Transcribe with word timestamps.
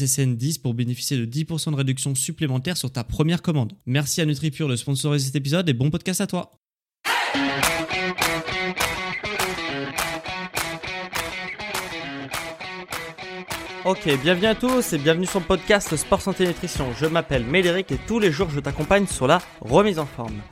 SSN10 0.00 0.60
pour 0.60 0.74
bénéficier 0.74 1.16
de 1.16 1.26
10% 1.26 1.72
de 1.72 1.76
réduction 1.76 2.14
supplémentaire 2.14 2.76
sur 2.76 2.90
ta 2.90 3.04
première 3.04 3.42
commande. 3.42 3.72
Merci 3.86 4.20
à 4.20 4.26
NutriPure 4.26 4.68
de 4.68 4.76
sponsoriser 4.76 5.26
cet 5.26 5.36
épisode 5.36 5.68
et 5.68 5.74
bon 5.74 5.90
podcast 5.90 6.20
à 6.20 6.26
toi. 6.26 6.52
Ok, 13.86 14.10
bienvenue 14.22 14.46
à 14.46 14.54
tous 14.54 14.92
et 14.92 14.98
bienvenue 14.98 15.24
sur 15.24 15.40
le 15.40 15.46
podcast 15.46 15.96
Sport 15.96 16.20
Santé 16.20 16.46
Nutrition. 16.46 16.92
Je 17.00 17.06
m'appelle 17.06 17.44
Médéric 17.44 17.90
et 17.90 17.98
tous 18.06 18.18
les 18.18 18.30
jours 18.30 18.50
je 18.50 18.60
t'accompagne 18.60 19.06
sur 19.06 19.26
la 19.26 19.40
remise 19.62 19.98
en 19.98 20.04
forme. 20.04 20.42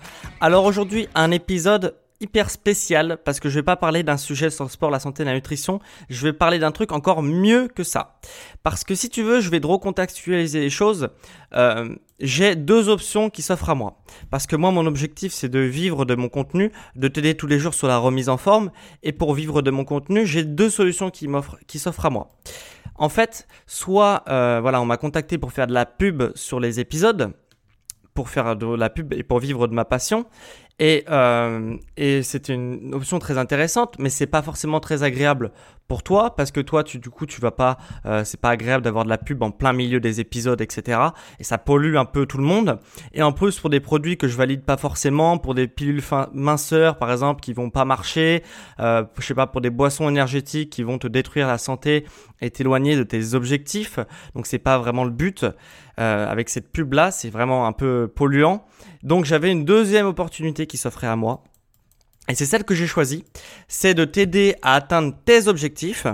Alors 0.41 0.65
aujourd'hui, 0.65 1.09
un 1.15 1.31
épisode 1.31 1.95
hyper 2.21 2.51
spécial 2.51 3.19
parce 3.25 3.41
que 3.41 3.49
je 3.49 3.55
vais 3.55 3.63
pas 3.63 3.77
parler 3.77 4.03
d'un 4.03 4.17
sujet 4.17 4.51
sur 4.51 4.65
le 4.65 4.71
sport, 4.71 4.91
la 4.91 4.99
santé, 4.99 5.25
la 5.25 5.35
nutrition. 5.35 5.81
Je 6.09 6.27
vais 6.27 6.33
parler 6.33 6.59
d'un 6.59 6.73
truc 6.73 6.93
encore 6.93 7.23
mieux 7.23 7.69
que 7.69 7.85
ça. 7.85 8.19
Parce 8.63 8.85
que 8.85 8.95
si 8.95 9.09
tu 9.09 9.23
veux, 9.23 9.41
je 9.41 9.51
vais 9.51 9.61
te 9.61 9.67
recontextualiser 9.67 10.61
les 10.61 10.71
choses. 10.71 11.11
Euh, 11.55 11.95
j'ai 12.21 12.57
deux 12.57 12.89
options 12.89 13.31
qui 13.31 13.43
s'offrent 13.43 13.71
à 13.71 13.75
moi. 13.75 13.99
Parce 14.31 14.47
que 14.47 14.57
moi, 14.57 14.71
mon 14.73 14.87
objectif, 14.87 15.33
c'est 15.33 15.49
de 15.49 15.61
vivre 15.61 16.05
de 16.05 16.15
mon 16.15 16.29
contenu, 16.29 16.73
de 16.97 17.09
t'aider 17.09 17.37
tous 17.37 17.47
les 17.47 17.59
jours 17.59 17.75
sur 17.75 17.87
la 17.87 17.99
remise 17.99 18.29
en 18.29 18.37
forme. 18.37 18.71
Et 19.03 19.13
pour 19.13 19.35
vivre 19.35 19.63
de 19.63 19.71
mon 19.71 19.85
contenu, 19.85 20.27
j'ai 20.27 20.45
deux 20.45 20.71
solutions 20.71 21.11
qui 21.11 21.29
m'offrent, 21.29 21.59
qui 21.67 21.79
s'offrent 21.79 22.07
à 22.07 22.11
moi. 22.11 22.29
En 22.97 23.09
fait, 23.09 23.47
soit, 23.67 24.25
euh, 24.29 24.59
voilà, 24.61 24.81
on 24.81 24.85
m'a 24.85 24.97
contacté 24.97 25.39
pour 25.39 25.53
faire 25.53 25.69
de 25.69 25.73
la 25.73 25.87
pub 25.87 26.25
sur 26.35 26.59
les 26.59 26.81
épisodes, 26.81 27.33
pour 28.13 28.29
faire 28.29 28.57
de 28.57 28.67
la 28.75 28.91
pub 28.91 29.13
et 29.13 29.23
pour 29.23 29.39
vivre 29.39 29.69
de 29.69 29.75
ma 29.75 29.85
passion. 29.85 30.27
Et, 30.79 31.05
euh, 31.11 31.77
et 31.97 32.23
c'est 32.23 32.49
une 32.49 32.95
option 32.95 33.19
très 33.19 33.37
intéressante, 33.37 33.97
mais 33.99 34.11
c'est 34.11 34.27
pas 34.27 34.43
forcément 34.43 34.79
très 34.79 35.03
agréable 35.03 35.51
pour 35.89 36.03
toi 36.03 36.37
parce 36.37 36.53
que 36.53 36.61
toi, 36.61 36.85
tu, 36.85 36.99
du 36.99 37.11
coup, 37.11 37.27
tu 37.27 37.41
vas 37.41 37.51
pas, 37.51 37.79
euh, 38.07 38.23
c'est 38.25 38.41
pas 38.41 38.51
agréable 38.51 38.85
d'avoir 38.85 39.05
de 39.05 39.09
la 39.09 39.19
pub 39.19 39.43
en 39.43 39.51
plein 39.51 39.73
milieu 39.73 39.99
des 39.99 40.21
épisodes, 40.21 40.61
etc. 40.61 41.01
Et 41.41 41.45
ça 41.45 41.59
pollue 41.59 41.97
un 41.97 42.05
peu 42.05 42.27
tout 42.27 42.39
le 42.39 42.45
monde. 42.45 42.79
Et 43.13 43.23
en 43.23 43.33
plus, 43.33 43.59
pour 43.59 43.71
des 43.71 43.81
produits 43.81 44.17
que 44.17 44.29
je 44.29 44.37
valide 44.37 44.63
pas 44.63 44.77
forcément, 44.77 45.39
pour 45.39 45.55
des 45.55 45.67
pilules 45.67 46.03
minceurs, 46.33 46.99
par 46.99 47.11
exemple, 47.11 47.41
qui 47.41 47.55
vont 47.55 47.71
pas 47.71 47.85
marcher, 47.85 48.45
euh, 48.79 49.03
je 49.19 49.27
sais 49.27 49.35
pas, 49.35 49.47
pour 49.47 49.61
des 49.61 49.71
boissons 49.71 50.09
énergétiques 50.09 50.71
qui 50.71 50.83
vont 50.83 50.99
te 50.99 51.09
détruire 51.09 51.49
la 51.49 51.59
santé 51.59 52.05
et 52.41 52.51
t'éloigner 52.51 52.95
de 52.95 53.03
tes 53.03 53.35
objectifs. 53.35 53.99
Donc, 54.35 54.47
c'est 54.47 54.59
pas 54.59 54.79
vraiment 54.79 55.05
le 55.05 55.11
but. 55.11 55.45
Euh, 55.99 56.31
avec 56.31 56.49
cette 56.49 56.71
pub 56.71 56.93
là, 56.93 57.11
c'est 57.11 57.31
vraiment 57.31 57.67
un 57.67 57.73
peu 57.73 58.09
polluant. 58.15 58.65
Donc 59.03 59.25
j'avais 59.25 59.51
une 59.51 59.65
deuxième 59.65 60.07
opportunité 60.07 60.67
qui 60.67 60.77
s'offrait 60.77 61.07
à 61.07 61.17
moi. 61.17 61.45
Et 62.29 62.35
c'est 62.35 62.47
celle 62.47 62.65
que 62.65 62.75
j'ai 62.75 62.87
choisie. 62.87 63.25
C'est 63.69 63.95
de 63.95 64.05
t'aider 64.05 64.57
à 64.63 64.75
atteindre 64.75 65.15
tes 65.25 65.49
objectifs 65.49 66.07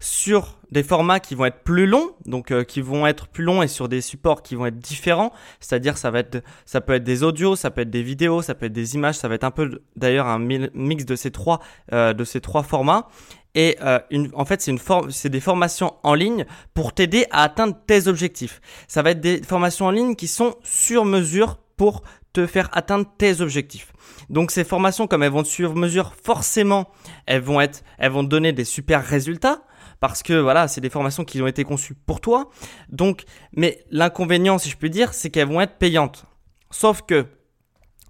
sur 0.00 0.58
des 0.70 0.82
formats 0.82 1.20
qui 1.20 1.34
vont 1.34 1.44
être 1.44 1.62
plus 1.62 1.86
longs, 1.86 2.10
donc 2.26 2.50
euh, 2.50 2.64
qui 2.64 2.80
vont 2.80 3.06
être 3.06 3.28
plus 3.28 3.44
longs 3.44 3.62
et 3.62 3.68
sur 3.68 3.88
des 3.88 4.00
supports 4.00 4.42
qui 4.42 4.54
vont 4.54 4.66
être 4.66 4.78
différents. 4.78 5.32
C'est-à-dire 5.60 5.96
ça 5.96 6.10
va 6.10 6.20
être, 6.20 6.42
ça 6.66 6.80
peut 6.80 6.94
être 6.94 7.04
des 7.04 7.22
audios, 7.22 7.54
ça 7.54 7.70
peut 7.70 7.82
être 7.82 7.90
des 7.90 8.02
vidéos, 8.02 8.42
ça 8.42 8.54
peut 8.54 8.66
être 8.66 8.72
des 8.72 8.94
images, 8.94 9.16
ça 9.16 9.28
va 9.28 9.36
être 9.36 9.44
un 9.44 9.50
peu 9.50 9.82
d'ailleurs 9.96 10.26
un 10.26 10.38
mix 10.38 11.04
de 11.04 11.16
ces 11.16 11.30
trois, 11.30 11.60
euh, 11.92 12.12
de 12.12 12.24
ces 12.24 12.40
trois 12.40 12.62
formats. 12.62 13.08
Et 13.54 13.76
euh, 13.82 14.00
une, 14.10 14.30
en 14.34 14.44
fait, 14.44 14.60
c'est 14.60 14.72
une 14.72 14.80
forme, 14.80 15.12
c'est 15.12 15.28
des 15.28 15.40
formations 15.40 15.94
en 16.02 16.14
ligne 16.14 16.44
pour 16.74 16.92
t'aider 16.92 17.26
à 17.30 17.44
atteindre 17.44 17.76
tes 17.86 18.08
objectifs. 18.08 18.60
Ça 18.88 19.02
va 19.02 19.10
être 19.10 19.20
des 19.20 19.42
formations 19.42 19.86
en 19.86 19.92
ligne 19.92 20.16
qui 20.16 20.26
sont 20.26 20.56
sur 20.64 21.04
mesure 21.04 21.58
pour 21.76 22.02
te 22.32 22.46
faire 22.46 22.68
atteindre 22.72 23.06
tes 23.16 23.40
objectifs. 23.40 23.92
Donc 24.28 24.50
ces 24.50 24.64
formations, 24.64 25.06
comme 25.06 25.22
elles 25.22 25.32
vont 25.32 25.44
sur 25.44 25.74
mesure, 25.74 26.14
forcément, 26.22 26.90
elles 27.26 27.42
vont 27.42 27.60
être, 27.60 27.82
donner 28.24 28.52
des 28.52 28.64
super 28.64 29.04
résultats 29.04 29.62
parce 30.00 30.22
que 30.22 30.34
voilà, 30.34 30.68
c'est 30.68 30.80
des 30.80 30.90
formations 30.90 31.24
qui 31.24 31.40
ont 31.40 31.46
été 31.46 31.64
conçues 31.64 31.94
pour 31.94 32.20
toi. 32.20 32.50
Donc, 32.90 33.22
mais 33.56 33.84
l'inconvénient, 33.90 34.58
si 34.58 34.68
je 34.68 34.76
puis 34.76 34.90
dire, 34.90 35.14
c'est 35.14 35.30
qu'elles 35.30 35.48
vont 35.48 35.60
être 35.60 35.78
payantes. 35.78 36.26
Sauf 36.70 37.02
que, 37.02 37.26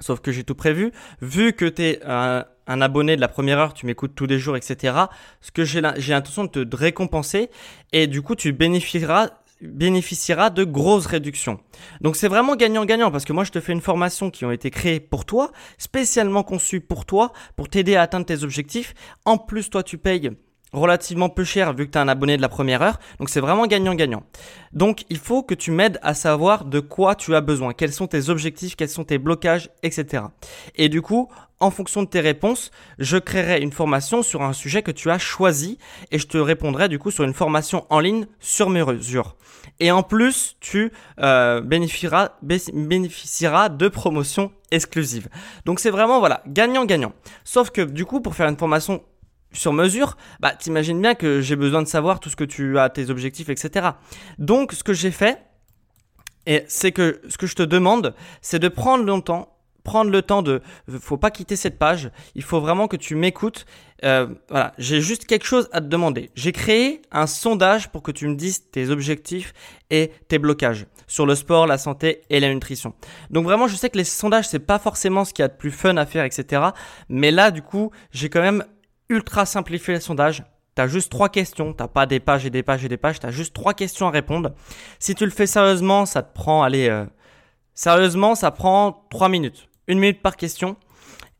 sauf 0.00 0.20
que 0.20 0.32
j'ai 0.32 0.42
tout 0.42 0.54
prévu, 0.54 0.90
vu 1.20 1.52
que 1.52 1.66
tu 1.66 1.82
es 1.82 2.00
un, 2.04 2.46
un, 2.66 2.80
abonné 2.80 3.14
de 3.14 3.20
la 3.20 3.28
première 3.28 3.58
heure, 3.58 3.74
tu 3.74 3.86
m'écoutes 3.86 4.14
tous 4.14 4.26
les 4.26 4.38
jours, 4.38 4.56
etc. 4.56 4.94
Ce 5.40 5.52
que 5.52 5.64
j'ai 5.64 5.80
l'intention 5.80 6.44
de 6.44 6.64
te 6.64 6.76
récompenser 6.76 7.50
et 7.92 8.06
du 8.06 8.22
coup, 8.22 8.34
tu 8.34 8.52
bénéficieras 8.52 9.30
bénéficiera 9.68 10.50
de 10.50 10.64
grosses 10.64 11.06
réductions. 11.06 11.60
Donc 12.00 12.16
c'est 12.16 12.28
vraiment 12.28 12.56
gagnant-gagnant 12.56 13.10
parce 13.10 13.24
que 13.24 13.32
moi 13.32 13.44
je 13.44 13.52
te 13.52 13.60
fais 13.60 13.72
une 13.72 13.80
formation 13.80 14.30
qui 14.30 14.44
ont 14.44 14.50
été 14.50 14.70
créées 14.70 15.00
pour 15.00 15.24
toi, 15.24 15.50
spécialement 15.78 16.42
conçue 16.42 16.80
pour 16.80 17.04
toi, 17.04 17.32
pour 17.56 17.68
t'aider 17.68 17.96
à 17.96 18.02
atteindre 18.02 18.26
tes 18.26 18.42
objectifs. 18.42 18.94
En 19.24 19.38
plus 19.38 19.70
toi 19.70 19.82
tu 19.82 19.98
payes 19.98 20.30
relativement 20.74 21.28
peu 21.28 21.44
cher 21.44 21.72
vu 21.72 21.86
que 21.86 21.92
tu 21.92 21.98
es 21.98 22.00
un 22.00 22.08
abonné 22.08 22.36
de 22.36 22.42
la 22.42 22.48
première 22.48 22.82
heure. 22.82 22.98
Donc 23.18 23.30
c'est 23.30 23.40
vraiment 23.40 23.66
gagnant-gagnant. 23.66 24.24
Donc 24.72 25.04
il 25.08 25.18
faut 25.18 25.42
que 25.42 25.54
tu 25.54 25.70
m'aides 25.70 25.98
à 26.02 26.14
savoir 26.14 26.64
de 26.64 26.80
quoi 26.80 27.14
tu 27.14 27.34
as 27.34 27.40
besoin, 27.40 27.72
quels 27.72 27.92
sont 27.92 28.06
tes 28.06 28.28
objectifs, 28.28 28.76
quels 28.76 28.88
sont 28.88 29.04
tes 29.04 29.18
blocages, 29.18 29.70
etc. 29.82 30.24
Et 30.74 30.88
du 30.88 31.00
coup, 31.00 31.28
en 31.60 31.70
fonction 31.70 32.02
de 32.02 32.08
tes 32.08 32.20
réponses, 32.20 32.70
je 32.98 33.16
créerai 33.16 33.60
une 33.62 33.72
formation 33.72 34.22
sur 34.22 34.42
un 34.42 34.52
sujet 34.52 34.82
que 34.82 34.90
tu 34.90 35.10
as 35.10 35.18
choisi 35.18 35.78
et 36.10 36.18
je 36.18 36.26
te 36.26 36.36
répondrai 36.36 36.88
du 36.88 36.98
coup 36.98 37.10
sur 37.10 37.24
une 37.24 37.32
formation 37.32 37.86
en 37.90 38.00
ligne 38.00 38.26
sur 38.40 38.68
mesure. 38.68 39.36
Et 39.80 39.90
en 39.90 40.02
plus, 40.02 40.56
tu 40.60 40.92
euh, 41.20 41.60
bénéficieras, 41.62 42.28
de 43.68 43.88
promotions 43.88 44.52
exclusives. 44.70 45.28
Donc 45.64 45.80
c'est 45.80 45.90
vraiment 45.90 46.18
voilà 46.18 46.42
gagnant-gagnant. 46.46 47.12
Sauf 47.44 47.70
que 47.70 47.80
du 47.80 48.04
coup, 48.04 48.20
pour 48.20 48.34
faire 48.34 48.48
une 48.48 48.58
formation 48.58 49.02
sur 49.54 49.72
mesure, 49.72 50.16
bah 50.40 50.52
t'imagines 50.52 51.00
bien 51.00 51.14
que 51.14 51.40
j'ai 51.40 51.56
besoin 51.56 51.82
de 51.82 51.88
savoir 51.88 52.20
tout 52.20 52.28
ce 52.28 52.36
que 52.36 52.44
tu 52.44 52.78
as, 52.78 52.90
tes 52.90 53.10
objectifs, 53.10 53.48
etc. 53.48 53.90
Donc 54.38 54.72
ce 54.72 54.84
que 54.84 54.92
j'ai 54.92 55.10
fait, 55.10 55.38
et 56.46 56.64
c'est 56.68 56.92
que 56.92 57.20
ce 57.28 57.38
que 57.38 57.46
je 57.46 57.54
te 57.54 57.62
demande, 57.62 58.14
c'est 58.42 58.58
de 58.58 58.68
prendre 58.68 59.04
le 59.04 59.20
temps, 59.20 59.56
prendre 59.82 60.10
le 60.10 60.22
temps 60.22 60.42
de, 60.42 60.62
faut 61.00 61.16
pas 61.16 61.30
quitter 61.30 61.56
cette 61.56 61.78
page. 61.78 62.10
Il 62.34 62.42
faut 62.42 62.60
vraiment 62.60 62.88
que 62.88 62.96
tu 62.96 63.14
m'écoutes. 63.14 63.66
Euh, 64.04 64.28
voilà, 64.48 64.72
j'ai 64.76 65.00
juste 65.00 65.26
quelque 65.26 65.46
chose 65.46 65.68
à 65.72 65.80
te 65.80 65.86
demander. 65.86 66.30
J'ai 66.34 66.52
créé 66.52 67.02
un 67.12 67.26
sondage 67.26 67.90
pour 67.90 68.02
que 68.02 68.10
tu 68.10 68.26
me 68.26 68.34
dises 68.34 68.70
tes 68.70 68.90
objectifs 68.90 69.54
et 69.90 70.10
tes 70.28 70.38
blocages 70.38 70.86
sur 71.06 71.26
le 71.26 71.34
sport, 71.34 71.66
la 71.66 71.78
santé 71.78 72.22
et 72.30 72.40
la 72.40 72.52
nutrition. 72.52 72.94
Donc 73.30 73.44
vraiment, 73.44 73.68
je 73.68 73.76
sais 73.76 73.90
que 73.90 73.98
les 73.98 74.04
sondages 74.04 74.48
c'est 74.48 74.58
pas 74.58 74.78
forcément 74.78 75.24
ce 75.24 75.32
qu'il 75.32 75.42
y 75.42 75.46
a 75.46 75.48
de 75.48 75.56
plus 75.56 75.70
fun 75.70 75.96
à 75.96 76.06
faire, 76.06 76.24
etc. 76.24 76.62
Mais 77.08 77.30
là, 77.30 77.50
du 77.50 77.62
coup, 77.62 77.90
j'ai 78.10 78.28
quand 78.28 78.42
même 78.42 78.64
ultra 79.08 79.46
simplifié 79.46 79.94
le 79.94 80.00
sondage. 80.00 80.44
Tu 80.76 80.82
as 80.82 80.88
juste 80.88 81.10
trois 81.10 81.28
questions, 81.28 81.72
t'as 81.72 81.88
pas 81.88 82.06
des 82.06 82.20
pages 82.20 82.46
et 82.46 82.50
des 82.50 82.62
pages 82.62 82.84
et 82.84 82.88
des 82.88 82.96
pages, 82.96 83.20
tu 83.20 83.26
as 83.26 83.30
juste 83.30 83.54
trois 83.54 83.74
questions 83.74 84.08
à 84.08 84.10
répondre. 84.10 84.52
Si 84.98 85.14
tu 85.14 85.24
le 85.24 85.30
fais 85.30 85.46
sérieusement, 85.46 86.04
ça 86.04 86.22
te 86.22 86.34
prend, 86.34 86.62
allez, 86.62 86.88
euh, 86.88 87.04
sérieusement, 87.74 88.34
ça 88.34 88.50
prend 88.50 89.06
trois 89.10 89.28
minutes. 89.28 89.68
Une 89.86 89.98
minute 89.98 90.22
par 90.22 90.36
question. 90.36 90.76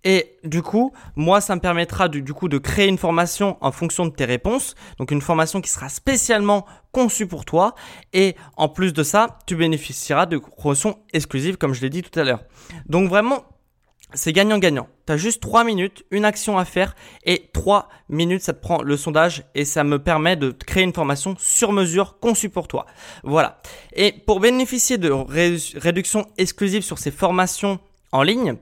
Et 0.05 0.37
du 0.45 0.61
coup, 0.61 0.93
moi, 1.17 1.41
ça 1.41 1.57
me 1.57 1.61
permettra 1.61 2.09
coup 2.09 2.49
de 2.49 2.59
créer 2.59 2.89
une 2.89 2.99
formation 2.99 3.57
en 3.63 3.73
fonction 3.73 4.05
de 4.05 4.11
tes 4.11 4.27
réponses. 4.27 4.75
Donc 4.99 5.11
une 5.11 5.23
formation 5.23 5.63
qui 5.63 5.71
sera 5.71 5.89
spécialement 5.89 6.67
conçue 6.93 7.27
pour 7.27 7.47
toi. 7.47 7.75
Et 8.13 8.37
en 8.57 8.69
plus 8.69 8.93
de 8.93 9.03
ça, 9.03 9.39
tu 9.47 9.57
bénéficieras 9.57 10.27
de 10.27 10.37
promotions 10.37 10.99
exclusives, 11.15 11.57
comme 11.57 11.73
je 11.73 11.81
l'ai 11.81 11.91
dit 11.91 12.03
tout 12.03 12.21
à 12.21 12.25
l'heure. 12.25 12.45
Donc 12.87 13.09
vraiment, 13.09 13.45
c'est 14.15 14.33
gagnant-gagnant. 14.33 14.89
Tu 15.07 15.13
as 15.13 15.17
juste 15.17 15.43
3 15.43 15.65
minutes, 15.65 16.05
une 16.11 16.25
action 16.25 16.59
à 16.59 16.65
faire 16.65 16.95
et 17.25 17.51
3 17.53 17.89
minutes, 18.09 18.43
ça 18.43 18.53
te 18.53 18.61
prend 18.61 18.83
le 18.83 18.97
sondage 18.97 19.45
et 19.55 19.65
ça 19.65 19.85
me 19.85 19.99
permet 19.99 20.37
de 20.37 20.51
créer 20.51 20.85
une 20.85 20.93
formation 20.93 21.35
sur 21.39 21.73
mesure 21.73 22.19
conçue 22.21 22.49
pour 22.49 22.69
toi. 22.69 22.87
Voilà. 23.23 23.61
Et 23.95 24.13
pour 24.13 24.41
bénéficier 24.41 24.99
de 24.99 25.11
réductions 25.11 26.27
exclusives 26.39 26.83
sur 26.83 26.99
ces 26.99 27.11
formations 27.11 27.79
en 28.13 28.23
ligne, 28.23 28.57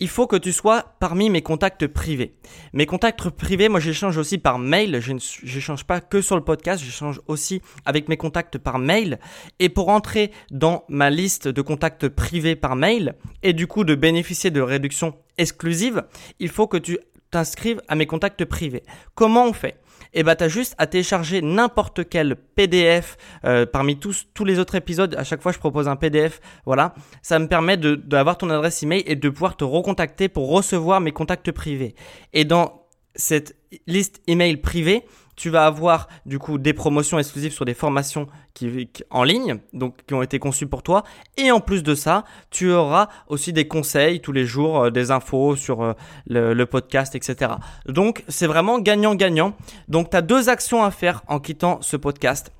il 0.00 0.08
faut 0.08 0.26
que 0.26 0.36
tu 0.36 0.52
sois 0.52 0.94
parmi 1.00 1.30
mes 1.30 1.42
contacts 1.42 1.86
privés. 1.86 2.34
Mes 2.72 2.86
contacts 2.86 3.30
privés, 3.30 3.68
moi 3.68 3.80
j'échange 3.80 4.16
aussi 4.18 4.38
par 4.38 4.58
mail, 4.58 5.00
je 5.00 5.12
n'échange 5.12 5.84
pas 5.84 6.00
que 6.00 6.20
sur 6.20 6.36
le 6.36 6.44
podcast, 6.44 6.82
j'échange 6.84 7.20
aussi 7.26 7.62
avec 7.84 8.08
mes 8.08 8.16
contacts 8.16 8.58
par 8.58 8.78
mail. 8.78 9.18
Et 9.58 9.68
pour 9.68 9.88
entrer 9.88 10.32
dans 10.50 10.84
ma 10.88 11.10
liste 11.10 11.48
de 11.48 11.62
contacts 11.62 12.08
privés 12.08 12.56
par 12.56 12.76
mail, 12.76 13.14
et 13.42 13.52
du 13.52 13.66
coup 13.66 13.84
de 13.84 13.94
bénéficier 13.94 14.50
de 14.50 14.60
réductions 14.60 15.14
exclusives, 15.38 16.04
il 16.38 16.48
faut 16.48 16.66
que 16.66 16.76
tu 16.76 16.98
t'inscrives 17.30 17.80
à 17.88 17.94
mes 17.94 18.06
contacts 18.06 18.44
privés. 18.44 18.82
Comment 19.14 19.46
on 19.46 19.52
fait? 19.52 19.80
Et 20.16 20.22
bah 20.22 20.34
t'as 20.34 20.48
juste 20.48 20.74
à 20.78 20.86
télécharger 20.86 21.42
n'importe 21.42 22.08
quel 22.08 22.36
PDF 22.36 23.18
euh, 23.44 23.66
parmi 23.66 23.98
tous 23.98 24.26
tous 24.32 24.46
les 24.46 24.58
autres 24.58 24.74
épisodes. 24.74 25.14
À 25.16 25.24
chaque 25.24 25.42
fois, 25.42 25.52
je 25.52 25.58
propose 25.58 25.88
un 25.88 25.96
PDF. 25.96 26.40
Voilà, 26.64 26.94
ça 27.20 27.38
me 27.38 27.46
permet 27.46 27.76
d'avoir 27.76 28.38
ton 28.38 28.48
adresse 28.48 28.82
email 28.82 29.04
et 29.06 29.14
de 29.14 29.28
pouvoir 29.28 29.56
te 29.56 29.64
recontacter 29.64 30.28
pour 30.28 30.50
recevoir 30.50 31.02
mes 31.02 31.12
contacts 31.12 31.52
privés. 31.52 31.94
Et 32.32 32.46
dans 32.46 32.86
cette 33.14 33.56
liste 33.86 34.22
email 34.26 34.56
privée, 34.56 35.04
tu 35.36 35.50
vas 35.50 35.66
avoir 35.66 36.08
du 36.24 36.38
coup 36.38 36.58
des 36.58 36.72
promotions 36.72 37.18
exclusives 37.18 37.52
sur 37.52 37.64
des 37.64 37.74
formations 37.74 38.26
qui, 38.54 38.88
en 39.10 39.22
ligne, 39.22 39.58
donc 39.74 39.98
qui 40.06 40.14
ont 40.14 40.22
été 40.22 40.38
conçues 40.38 40.66
pour 40.66 40.82
toi. 40.82 41.04
Et 41.36 41.50
en 41.50 41.60
plus 41.60 41.82
de 41.82 41.94
ça, 41.94 42.24
tu 42.50 42.72
auras 42.72 43.08
aussi 43.28 43.52
des 43.52 43.68
conseils 43.68 44.20
tous 44.20 44.32
les 44.32 44.46
jours, 44.46 44.84
euh, 44.84 44.90
des 44.90 45.10
infos 45.10 45.54
sur 45.54 45.82
euh, 45.82 45.92
le, 46.26 46.64
podcast, 46.64 47.14
etc. 47.14 47.52
Donc 47.86 48.24
c'est 48.28 48.46
vraiment 48.46 48.78
gagnant-gagnant. 48.78 49.54
Donc 49.88 50.10
tu 50.10 50.16
as 50.16 50.22
deux 50.22 50.48
actions 50.48 50.82
à 50.82 50.90
faire 50.90 51.22
en 51.28 51.38
quittant 51.38 51.78
ce 51.82 51.96
podcast. 51.96 52.50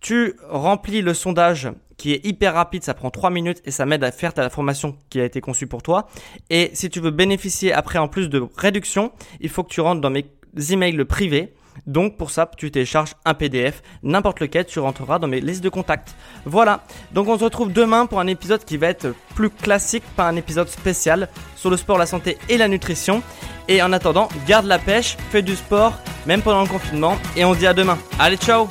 Tu 0.00 0.36
remplis 0.48 1.02
le 1.02 1.12
sondage 1.12 1.68
qui 1.98 2.12
est 2.14 2.24
hyper 2.24 2.54
rapide, 2.54 2.82
ça 2.82 2.94
prend 2.94 3.10
3 3.10 3.28
minutes 3.28 3.60
et 3.66 3.70
ça 3.70 3.84
m'aide 3.84 4.02
à 4.02 4.10
faire 4.10 4.32
ta 4.32 4.48
formation 4.48 4.96
qui 5.10 5.20
a 5.20 5.24
été 5.24 5.42
conçue 5.42 5.66
pour 5.66 5.82
toi. 5.82 6.08
Et 6.48 6.70
si 6.72 6.88
tu 6.88 7.00
veux 7.00 7.10
bénéficier 7.10 7.74
après 7.74 7.98
en 7.98 8.08
plus 8.08 8.30
de 8.30 8.42
réduction, 8.56 9.12
il 9.40 9.50
faut 9.50 9.62
que 9.62 9.68
tu 9.68 9.82
rentres 9.82 10.00
dans 10.00 10.08
mes 10.08 10.24
emails 10.70 11.04
privés 11.04 11.52
donc 11.86 12.16
pour 12.16 12.30
ça, 12.30 12.50
tu 12.56 12.70
télécharges 12.70 13.14
un 13.24 13.34
PDF, 13.34 13.82
n'importe 14.02 14.40
lequel, 14.40 14.64
tu 14.66 14.78
rentreras 14.78 15.18
dans 15.18 15.28
mes 15.28 15.40
listes 15.40 15.62
de 15.62 15.68
contacts. 15.68 16.14
Voilà, 16.44 16.80
donc 17.12 17.28
on 17.28 17.38
se 17.38 17.44
retrouve 17.44 17.72
demain 17.72 18.06
pour 18.06 18.20
un 18.20 18.26
épisode 18.26 18.64
qui 18.64 18.76
va 18.76 18.88
être 18.88 19.14
plus 19.34 19.50
classique, 19.50 20.04
pas 20.16 20.28
un 20.28 20.36
épisode 20.36 20.68
spécial 20.68 21.28
sur 21.56 21.70
le 21.70 21.76
sport, 21.76 21.98
la 21.98 22.06
santé 22.06 22.38
et 22.48 22.56
la 22.56 22.68
nutrition. 22.68 23.22
Et 23.68 23.82
en 23.82 23.92
attendant, 23.92 24.28
garde 24.46 24.66
la 24.66 24.78
pêche, 24.78 25.16
fais 25.30 25.42
du 25.42 25.56
sport, 25.56 25.94
même 26.26 26.42
pendant 26.42 26.62
le 26.62 26.68
confinement, 26.68 27.16
et 27.36 27.44
on 27.44 27.54
se 27.54 27.58
dit 27.58 27.66
à 27.66 27.74
demain. 27.74 27.98
Allez, 28.18 28.36
ciao 28.36 28.68